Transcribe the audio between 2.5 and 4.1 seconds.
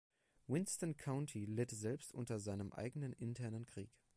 eigenen internen Krieg.